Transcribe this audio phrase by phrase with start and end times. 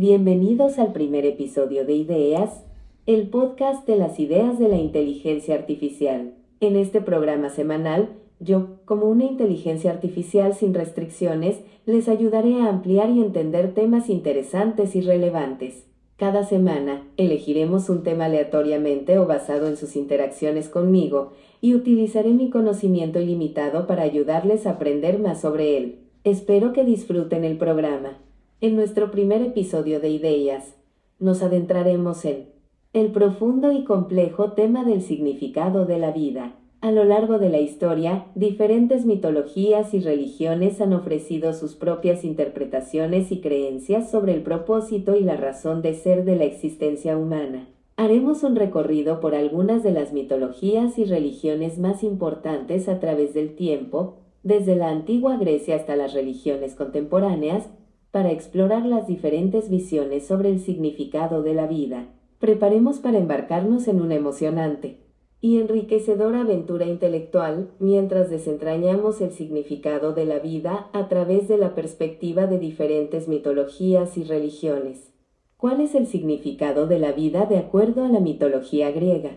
[0.00, 2.62] Bienvenidos al primer episodio de Ideas,
[3.06, 6.34] el podcast de las ideas de la inteligencia artificial.
[6.60, 13.10] En este programa semanal, yo, como una inteligencia artificial sin restricciones, les ayudaré a ampliar
[13.10, 15.84] y entender temas interesantes y relevantes.
[16.16, 22.50] Cada semana elegiremos un tema aleatoriamente o basado en sus interacciones conmigo y utilizaré mi
[22.50, 25.98] conocimiento ilimitado para ayudarles a aprender más sobre él.
[26.22, 28.18] Espero que disfruten el programa.
[28.60, 30.74] En nuestro primer episodio de Ideas,
[31.20, 32.48] nos adentraremos en
[32.92, 36.56] el profundo y complejo tema del significado de la vida.
[36.80, 43.30] A lo largo de la historia, diferentes mitologías y religiones han ofrecido sus propias interpretaciones
[43.30, 47.68] y creencias sobre el propósito y la razón de ser de la existencia humana.
[47.94, 53.54] Haremos un recorrido por algunas de las mitologías y religiones más importantes a través del
[53.54, 57.68] tiempo, desde la antigua Grecia hasta las religiones contemporáneas,
[58.10, 62.06] para explorar las diferentes visiones sobre el significado de la vida.
[62.38, 64.98] Preparemos para embarcarnos en una emocionante,
[65.40, 71.74] y enriquecedora aventura intelectual mientras desentrañamos el significado de la vida a través de la
[71.74, 75.12] perspectiva de diferentes mitologías y religiones.
[75.56, 79.30] ¿Cuál es el significado de la vida de acuerdo a la mitología griega?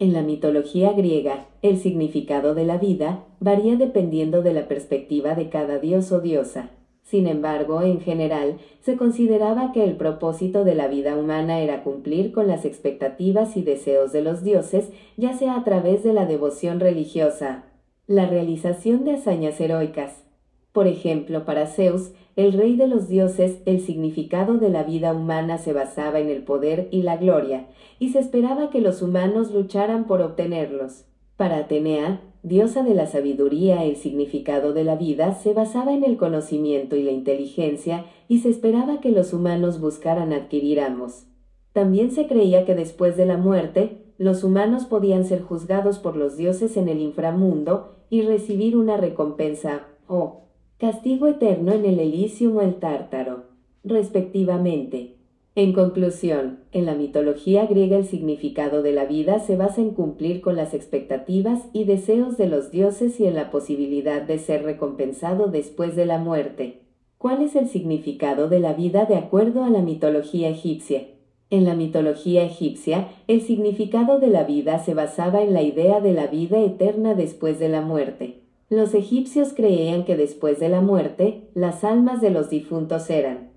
[0.00, 5.50] En la mitología griega, el significado de la vida varía dependiendo de la perspectiva de
[5.50, 6.70] cada dios o diosa.
[7.04, 12.32] Sin embargo, en general, se consideraba que el propósito de la vida humana era cumplir
[12.32, 14.88] con las expectativas y deseos de los dioses,
[15.18, 17.64] ya sea a través de la devoción religiosa,
[18.06, 20.24] la realización de hazañas heroicas.
[20.72, 25.58] Por ejemplo, para Zeus, el rey de los dioses, el significado de la vida humana
[25.58, 27.66] se basaba en el poder y la gloria,
[27.98, 31.04] y se esperaba que los humanos lucharan por obtenerlos.
[31.36, 36.18] Para Atenea, diosa de la sabiduría, el significado de la vida se basaba en el
[36.18, 41.24] conocimiento y la inteligencia y se esperaba que los humanos buscaran adquirir ambos.
[41.72, 46.36] También se creía que después de la muerte, los humanos podían ser juzgados por los
[46.36, 50.42] dioses en el inframundo y recibir una recompensa o
[50.78, 53.44] castigo eterno en el Elysium o el Tártaro,
[53.82, 55.16] respectivamente.
[55.56, 60.40] En conclusión, en la mitología griega el significado de la vida se basa en cumplir
[60.40, 65.46] con las expectativas y deseos de los dioses y en la posibilidad de ser recompensado
[65.46, 66.80] después de la muerte.
[67.18, 71.06] ¿Cuál es el significado de la vida de acuerdo a la mitología egipcia?
[71.50, 76.14] En la mitología egipcia, el significado de la vida se basaba en la idea de
[76.14, 78.40] la vida eterna después de la muerte.
[78.70, 83.53] Los egipcios creían que después de la muerte, las almas de los difuntos eran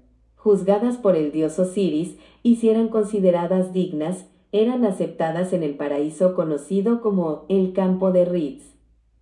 [0.47, 6.35] juzgadas por el dios Osiris y si eran consideradas dignas, eran aceptadas en el paraíso
[6.35, 8.63] conocido como el campo de Ritz.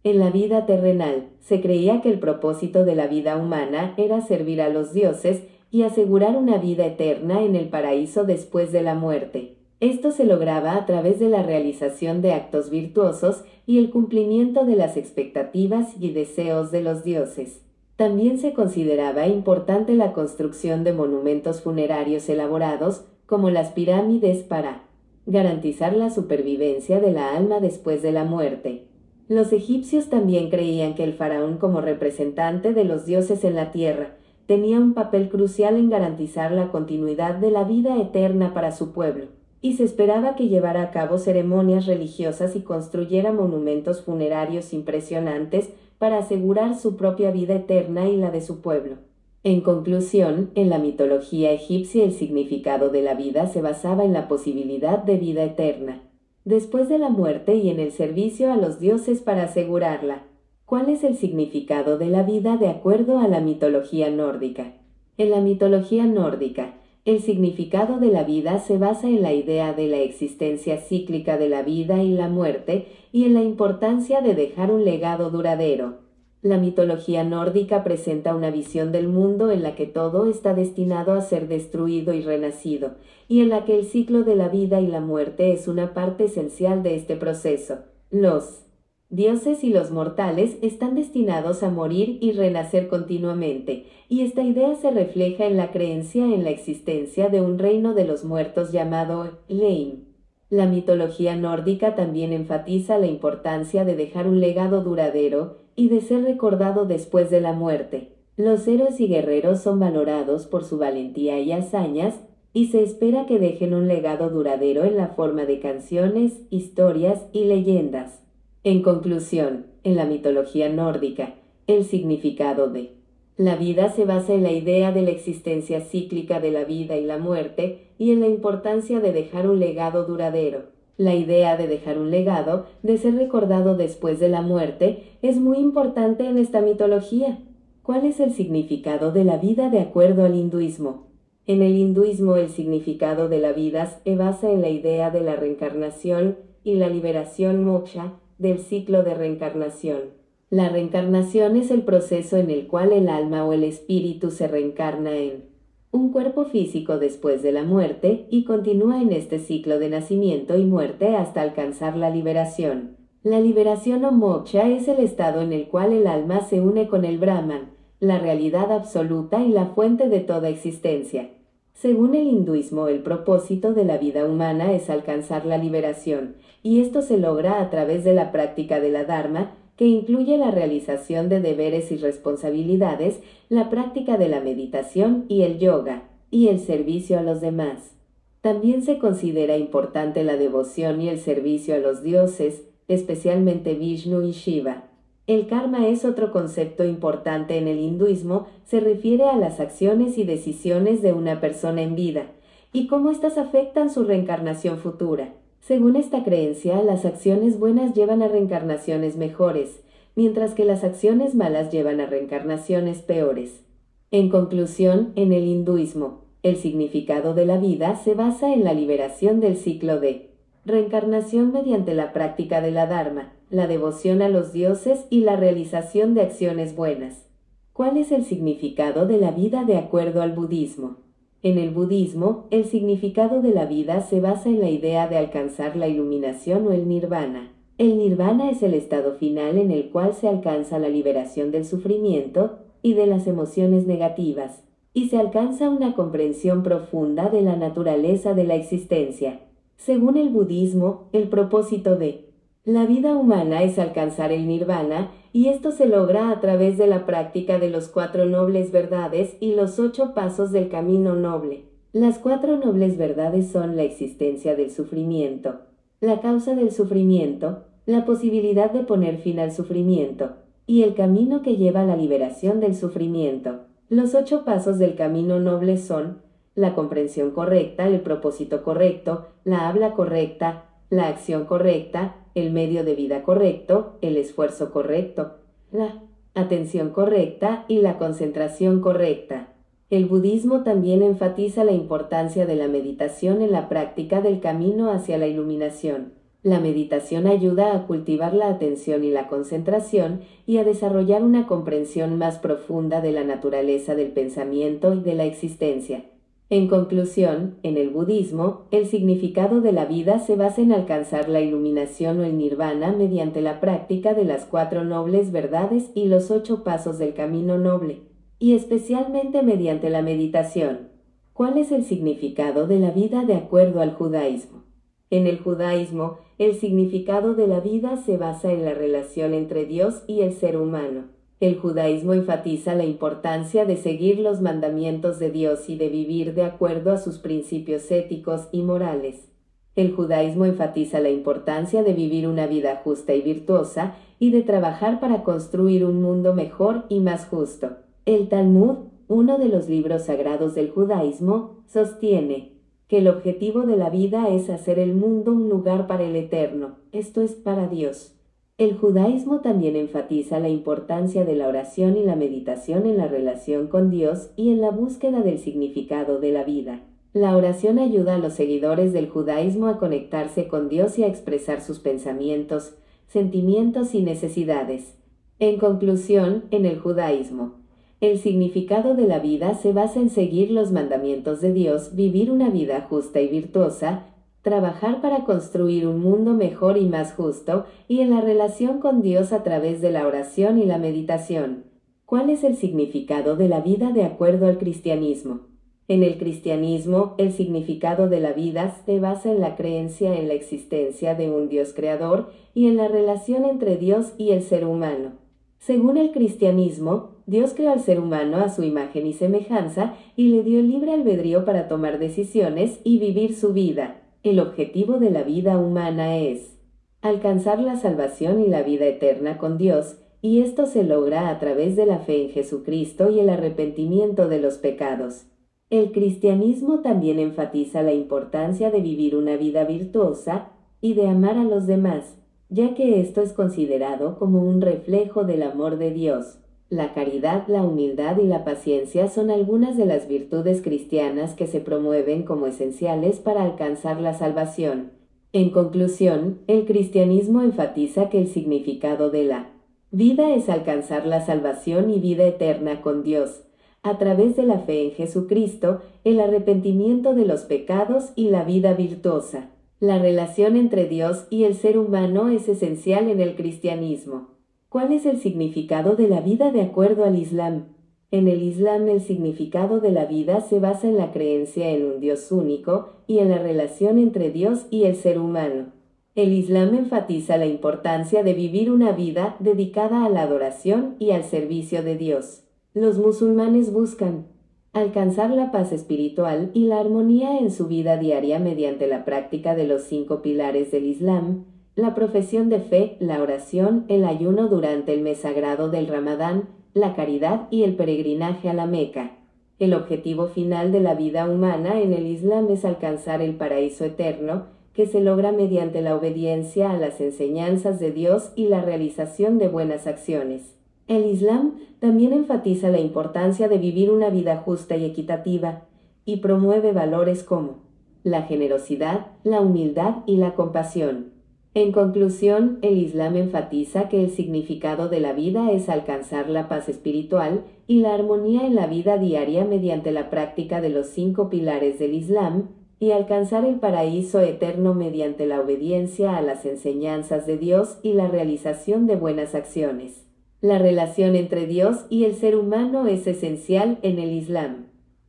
[0.04, 4.62] En la vida terrenal se creía que el propósito de la vida humana era servir
[4.62, 5.42] a los dioses
[5.72, 9.58] y asegurar una vida eterna en el paraíso después de la muerte.
[9.80, 14.76] Esto se lograba a través de la realización de actos virtuosos y el cumplimiento de
[14.76, 17.65] las expectativas y deseos de los dioses.
[17.96, 24.84] También se consideraba importante la construcción de monumentos funerarios elaborados, como las pirámides, para
[25.26, 28.88] garantizar la supervivencia de la alma después de la muerte.
[29.28, 34.18] Los egipcios también creían que el faraón como representante de los dioses en la tierra
[34.46, 39.28] tenía un papel crucial en garantizar la continuidad de la vida eterna para su pueblo,
[39.62, 46.20] y se esperaba que llevara a cabo ceremonias religiosas y construyera monumentos funerarios impresionantes para
[46.20, 48.98] asegurar su propia vida eterna y la de su pueblo.
[49.44, 54.28] En conclusión, en la mitología egipcia el significado de la vida se basaba en la
[54.28, 56.02] posibilidad de vida eterna,
[56.46, 60.24] después de la muerte y en el servicio a los dioses para asegurarla.
[60.66, 64.74] ¿Cuál es el significado de la vida de acuerdo a la mitología nórdica?
[65.18, 66.74] En la mitología nórdica,
[67.06, 71.50] el significado de la vida se basa en la idea de la existencia cíclica de
[71.50, 76.00] la vida y la muerte y en la importancia de dejar un legado duradero.
[76.42, 81.22] La mitología nórdica presenta una visión del mundo en la que todo está destinado a
[81.22, 82.96] ser destruido y renacido,
[83.28, 86.26] y en la que el ciclo de la vida y la muerte es una parte
[86.26, 87.80] esencial de este proceso.
[88.10, 88.65] Los
[89.10, 94.92] dioses y los mortales están destinados a morir y renacer continuamente, y esta idea se
[94.92, 100.06] refleja en la creencia en la existencia de un reino de los muertos llamado Leim.
[100.50, 106.24] La mitología nórdica también enfatiza la importancia de dejar un legado duradero y de ser
[106.24, 108.14] recordado después de la muerte.
[108.38, 112.16] Los héroes y guerreros son valorados por su valentía y hazañas,
[112.54, 117.46] y se espera que dejen un legado duradero en la forma de canciones, historias y
[117.46, 118.25] leyendas.
[118.66, 121.36] En conclusión, en la mitología nórdica,
[121.68, 122.94] el significado de
[123.38, 127.06] La vida se basa en la idea de la existencia cíclica de la vida y
[127.06, 130.64] la muerte y en la importancia de dejar un legado duradero.
[130.98, 135.60] La idea de dejar un legado, de ser recordado después de la muerte, es muy
[135.60, 137.38] importante en esta mitología.
[137.84, 141.06] ¿Cuál es el significado de la vida de acuerdo al hinduismo?
[141.46, 145.36] En el hinduismo el significado de la vida se basa en la idea de la
[145.36, 150.02] reencarnación y la liberación moksha del ciclo de reencarnación.
[150.50, 155.16] La reencarnación es el proceso en el cual el alma o el espíritu se reencarna
[155.16, 155.46] en
[155.92, 160.66] un cuerpo físico después de la muerte y continúa en este ciclo de nacimiento y
[160.66, 162.98] muerte hasta alcanzar la liberación.
[163.24, 167.06] La liberación o moksha es el estado en el cual el alma se une con
[167.06, 171.30] el Brahman, la realidad absoluta y la fuente de toda existencia.
[171.76, 177.02] Según el hinduismo, el propósito de la vida humana es alcanzar la liberación, y esto
[177.02, 181.42] se logra a través de la práctica de la Dharma, que incluye la realización de
[181.42, 183.20] deberes y responsabilidades,
[183.50, 187.92] la práctica de la meditación y el yoga, y el servicio a los demás.
[188.40, 194.32] También se considera importante la devoción y el servicio a los dioses, especialmente Vishnu y
[194.32, 194.86] Shiva.
[195.28, 200.24] El karma es otro concepto importante en el hinduismo, se refiere a las acciones y
[200.24, 202.28] decisiones de una persona en vida,
[202.72, 205.34] y cómo éstas afectan su reencarnación futura.
[205.62, 209.82] Según esta creencia, las acciones buenas llevan a reencarnaciones mejores,
[210.16, 213.64] mientras que las acciones malas llevan a reencarnaciones peores.
[214.12, 219.40] En conclusión, en el hinduismo, el significado de la vida se basa en la liberación
[219.40, 220.35] del ciclo de
[220.66, 226.14] reencarnación mediante la práctica de la Dharma, la devoción a los dioses y la realización
[226.16, 227.28] de acciones buenas.
[227.72, 230.98] ¿Cuál es el significado de la vida de acuerdo al budismo?
[231.44, 235.76] En el budismo, el significado de la vida se basa en la idea de alcanzar
[235.76, 237.52] la iluminación o el nirvana.
[237.78, 242.60] El nirvana es el estado final en el cual se alcanza la liberación del sufrimiento
[242.82, 244.64] y de las emociones negativas,
[244.94, 249.42] y se alcanza una comprensión profunda de la naturaleza de la existencia.
[249.78, 252.26] Según el budismo, el propósito de
[252.64, 257.06] la vida humana es alcanzar el nirvana y esto se logra a través de la
[257.06, 261.66] práctica de los cuatro nobles verdades y los ocho pasos del camino noble.
[261.94, 265.60] Las cuatro nobles verdades son la existencia del sufrimiento,
[266.02, 270.32] la causa del sufrimiento, la posibilidad de poner fin al sufrimiento,
[270.66, 273.60] y el camino que lleva a la liberación del sufrimiento.
[273.90, 276.25] Los ocho pasos del camino noble son
[276.56, 282.96] la comprensión correcta, el propósito correcto, la habla correcta, la acción correcta, el medio de
[282.96, 285.34] vida correcto, el esfuerzo correcto,
[285.72, 286.02] la
[286.34, 289.50] atención correcta y la concentración correcta.
[289.90, 295.18] El budismo también enfatiza la importancia de la meditación en la práctica del camino hacia
[295.18, 296.14] la iluminación.
[296.42, 302.18] La meditación ayuda a cultivar la atención y la concentración y a desarrollar una comprensión
[302.18, 306.06] más profunda de la naturaleza del pensamiento y de la existencia.
[306.50, 311.42] En conclusión, en el budismo, el significado de la vida se basa en alcanzar la
[311.42, 316.64] iluminación o el nirvana mediante la práctica de las cuatro nobles verdades y los ocho
[316.64, 318.02] pasos del camino noble,
[318.38, 320.90] y especialmente mediante la meditación.
[321.34, 324.64] ¿Cuál es el significado de la vida de acuerdo al judaísmo?
[325.10, 330.04] En el judaísmo, el significado de la vida se basa en la relación entre Dios
[330.06, 331.15] y el ser humano.
[331.42, 336.44] El judaísmo enfatiza la importancia de seguir los mandamientos de Dios y de vivir de
[336.44, 339.28] acuerdo a sus principios éticos y morales.
[339.76, 345.02] El judaísmo enfatiza la importancia de vivir una vida justa y virtuosa y de trabajar
[345.02, 347.72] para construir un mundo mejor y más justo.
[348.06, 352.54] El Talmud, uno de los libros sagrados del judaísmo, sostiene
[352.88, 356.78] que el objetivo de la vida es hacer el mundo un lugar para el Eterno,
[356.94, 358.15] esto es para Dios.
[358.58, 363.68] El judaísmo también enfatiza la importancia de la oración y la meditación en la relación
[363.68, 366.80] con Dios y en la búsqueda del significado de la vida.
[367.12, 371.60] La oración ayuda a los seguidores del judaísmo a conectarse con Dios y a expresar
[371.60, 372.76] sus pensamientos,
[373.08, 374.96] sentimientos y necesidades.
[375.40, 377.56] En conclusión, en el judaísmo,
[378.00, 382.50] el significado de la vida se basa en seguir los mandamientos de Dios, vivir una
[382.50, 384.15] vida justa y virtuosa,
[384.46, 389.34] trabajar para construir un mundo mejor y más justo, y en la relación con Dios
[389.34, 391.64] a través de la oración y la meditación.
[392.06, 395.48] ¿Cuál es el significado de la vida de acuerdo al cristianismo?
[395.88, 400.36] En el cristianismo, el significado de la vida se basa en la creencia en la
[400.36, 405.14] existencia de un Dios creador y en la relación entre Dios y el ser humano.
[405.58, 410.44] Según el cristianismo, Dios creó al ser humano a su imagen y semejanza y le
[410.44, 414.05] dio libre albedrío para tomar decisiones y vivir su vida.
[414.26, 416.58] El objetivo de la vida humana es
[417.04, 421.76] alcanzar la salvación y la vida eterna con Dios, y esto se logra a través
[421.76, 425.28] de la fe en Jesucristo y el arrepentimiento de los pecados.
[425.70, 431.44] El cristianismo también enfatiza la importancia de vivir una vida virtuosa y de amar a
[431.44, 432.18] los demás,
[432.50, 436.40] ya que esto es considerado como un reflejo del amor de Dios.
[436.70, 441.60] La caridad, la humildad y la paciencia son algunas de las virtudes cristianas que se
[441.60, 444.92] promueven como esenciales para alcanzar la salvación.
[445.32, 449.52] En conclusión, el cristianismo enfatiza que el significado de la
[449.92, 453.44] vida es alcanzar la salvación y vida eterna con Dios,
[453.84, 458.74] a través de la fe en Jesucristo, el arrepentimiento de los pecados y la vida
[458.74, 459.52] virtuosa.
[459.80, 464.35] La relación entre Dios y el ser humano es esencial en el cristianismo.
[464.76, 467.68] ¿Cuál es el significado de la vida de acuerdo al Islam?
[468.12, 472.02] En el Islam el significado de la vida se basa en la creencia en un
[472.02, 475.68] Dios único y en la relación entre Dios y el ser humano.
[476.14, 481.24] El Islam enfatiza la importancia de vivir una vida dedicada a la adoración y al
[481.24, 482.44] servicio de Dios.
[482.74, 484.28] Los musulmanes buscan
[484.74, 489.68] alcanzar la paz espiritual y la armonía en su vida diaria mediante la práctica de
[489.68, 495.02] los cinco pilares del Islam, la profesión de fe, la oración, el ayuno durante el
[495.02, 499.18] mes sagrado del Ramadán, la caridad y el peregrinaje a la Meca.
[499.60, 504.48] El objetivo final de la vida humana en el Islam es alcanzar el paraíso eterno,
[504.74, 509.48] que se logra mediante la obediencia a las enseñanzas de Dios y la realización de
[509.48, 510.56] buenas acciones.
[510.88, 515.64] El Islam también enfatiza la importancia de vivir una vida justa y equitativa
[516.06, 517.60] y promueve valores como
[518.04, 521.15] la generosidad, la humildad y la compasión.
[521.56, 526.68] En conclusión, el Islam enfatiza que el significado de la vida es alcanzar la paz
[526.68, 531.80] espiritual y la armonía en la vida diaria mediante la práctica de los cinco pilares
[531.80, 537.78] del Islam, y alcanzar el paraíso eterno mediante la obediencia a las enseñanzas de Dios
[537.84, 540.06] y la realización de buenas acciones.
[540.42, 544.65] La relación entre Dios y el ser humano es esencial en el Islam.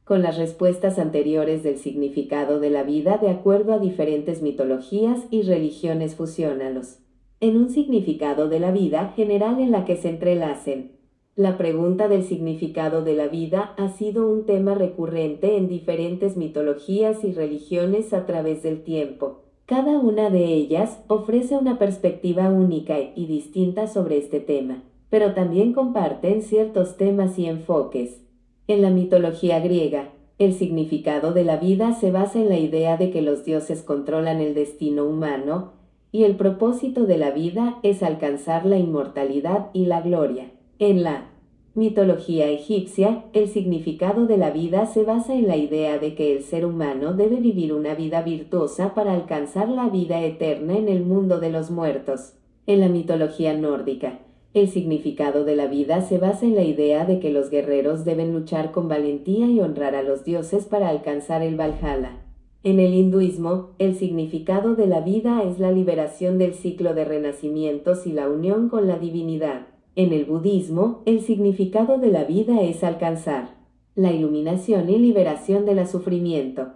[0.06, 5.42] Con las respuestas anteriores del significado de la vida de acuerdo a diferentes mitologías y
[5.42, 7.00] religiones fusiónalos.
[7.40, 10.92] En un significado de la vida general en la que se entrelacen.
[11.34, 17.24] La pregunta del significado de la vida ha sido un tema recurrente en diferentes mitologías
[17.24, 19.42] y religiones a través del tiempo.
[19.66, 25.72] Cada una de ellas ofrece una perspectiva única y distinta sobre este tema pero también
[25.72, 28.25] comparten ciertos temas y enfoques.
[28.68, 33.10] En la mitología griega, el significado de la vida se basa en la idea de
[33.10, 35.72] que los dioses controlan el destino humano
[36.10, 40.50] y el propósito de la vida es alcanzar la inmortalidad y la gloria.
[40.80, 41.28] En la
[41.74, 46.42] mitología egipcia, el significado de la vida se basa en la idea de que el
[46.42, 51.38] ser humano debe vivir una vida virtuosa para alcanzar la vida eterna en el mundo
[51.38, 52.32] de los muertos.
[52.66, 54.18] En la mitología nórdica,
[54.60, 58.32] el significado de la vida se basa en la idea de que los guerreros deben
[58.32, 62.22] luchar con valentía y honrar a los dioses para alcanzar el Valhalla.
[62.62, 68.06] En el hinduismo, el significado de la vida es la liberación del ciclo de renacimientos
[68.06, 69.66] y la unión con la divinidad.
[69.94, 73.56] En el budismo, el significado de la vida es alcanzar
[73.94, 76.68] la iluminación y liberación del sufrimiento.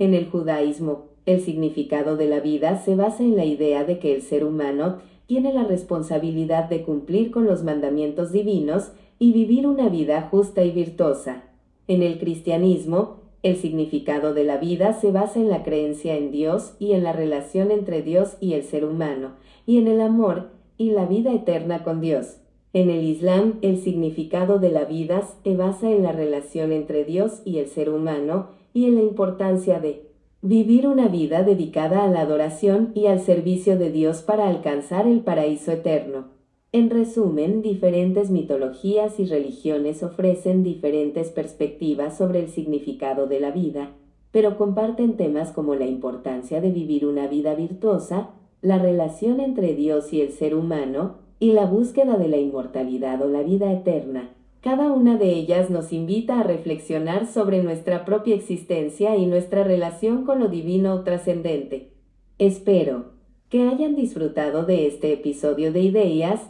[0.00, 4.12] En el judaísmo, el significado de la vida se basa en la idea de que
[4.12, 9.90] el ser humano tiene la responsabilidad de cumplir con los mandamientos divinos y vivir una
[9.90, 11.44] vida justa y virtuosa.
[11.86, 16.72] En el cristianismo, el significado de la vida se basa en la creencia en Dios
[16.78, 19.32] y en la relación entre Dios y el ser humano,
[19.66, 22.38] y en el amor y la vida eterna con Dios.
[22.72, 27.42] En el Islam, el significado de la vida se basa en la relación entre Dios
[27.44, 30.07] y el ser humano y en la importancia de
[30.42, 35.22] Vivir una vida dedicada a la adoración y al servicio de Dios para alcanzar el
[35.22, 36.28] paraíso eterno.
[36.70, 43.96] En resumen, diferentes mitologías y religiones ofrecen diferentes perspectivas sobre el significado de la vida,
[44.30, 48.30] pero comparten temas como la importancia de vivir una vida virtuosa,
[48.62, 53.28] la relación entre Dios y el ser humano, y la búsqueda de la inmortalidad o
[53.28, 54.37] la vida eterna.
[54.60, 60.24] Cada una de ellas nos invita a reflexionar sobre nuestra propia existencia y nuestra relación
[60.24, 61.92] con lo divino o trascendente.
[62.38, 63.12] Espero
[63.48, 66.40] que hayan disfrutado de este episodio de Ideas,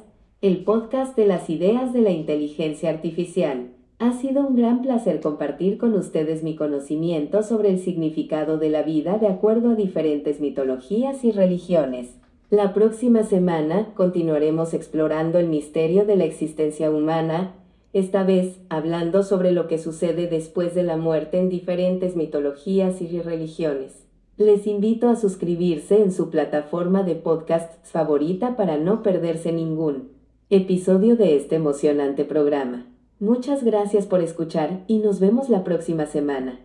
[0.41, 3.73] el podcast de las ideas de la inteligencia artificial.
[3.99, 8.83] Ha sido un gran placer compartir con ustedes mi conocimiento sobre el significado de la
[8.83, 12.17] vida de acuerdo a diferentes mitologías y religiones.
[12.49, 17.55] La próxima semana continuaremos explorando el misterio de la existencia humana,
[17.93, 23.21] esta vez hablando sobre lo que sucede después de la muerte en diferentes mitologías y
[23.21, 24.07] religiones.
[24.37, 30.11] Les invito a suscribirse en su plataforma de podcasts favorita para no perderse ningún
[30.51, 32.87] episodio de este emocionante programa.
[33.21, 36.61] Muchas gracias por escuchar y nos vemos la próxima semana.